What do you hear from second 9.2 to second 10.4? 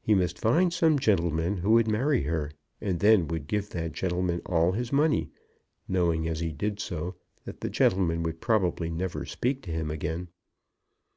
speak to him again.